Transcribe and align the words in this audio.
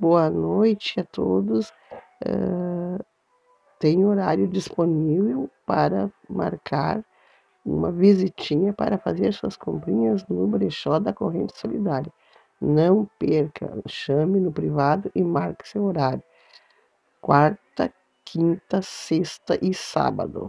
Boa 0.00 0.30
noite 0.30 1.00
a 1.00 1.04
todos. 1.04 1.72
Eh, 2.24 2.30
uh, 2.30 3.04
tem 3.80 4.04
horário 4.04 4.46
disponível 4.46 5.50
para 5.66 6.08
marcar 6.30 7.04
uma 7.66 7.90
visitinha 7.90 8.72
para 8.72 8.96
fazer 8.96 9.32
suas 9.32 9.56
comprinhas 9.56 10.24
no 10.28 10.46
brechó 10.46 11.00
da 11.00 11.12
Corrente 11.12 11.58
Solidária. 11.58 12.12
Não 12.60 13.10
perca, 13.18 13.82
chame 13.88 14.38
no 14.38 14.52
privado 14.52 15.10
e 15.16 15.24
marque 15.24 15.68
seu 15.68 15.82
horário. 15.84 16.22
Quarta, 17.20 17.92
quinta, 18.24 18.80
sexta 18.82 19.58
e 19.60 19.74
sábado. 19.74 20.46